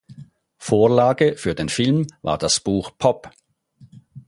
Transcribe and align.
Vorlage 0.57 1.35
für 1.37 1.53
den 1.53 1.69
Film 1.69 2.07
war 2.23 2.39
das 2.39 2.59
Buch 2.59 2.89
"Pop. 2.97 3.29